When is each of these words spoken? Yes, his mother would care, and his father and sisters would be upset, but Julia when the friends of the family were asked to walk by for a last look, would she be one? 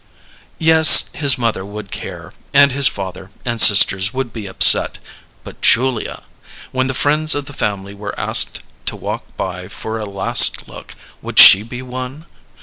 Yes, 0.57 1.11
his 1.13 1.37
mother 1.37 1.63
would 1.63 1.91
care, 1.91 2.33
and 2.55 2.71
his 2.71 2.87
father 2.87 3.29
and 3.45 3.61
sisters 3.61 4.11
would 4.11 4.33
be 4.33 4.47
upset, 4.47 4.97
but 5.43 5.61
Julia 5.61 6.23
when 6.71 6.87
the 6.87 6.95
friends 6.95 7.35
of 7.35 7.45
the 7.45 7.53
family 7.53 7.93
were 7.93 8.19
asked 8.19 8.61
to 8.87 8.95
walk 8.95 9.23
by 9.37 9.67
for 9.67 9.99
a 9.99 10.07
last 10.07 10.67
look, 10.67 10.95
would 11.21 11.37
she 11.37 11.61
be 11.61 11.83
one? 11.83 12.25